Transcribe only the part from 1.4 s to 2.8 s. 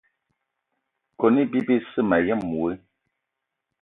iba besse mayen woe.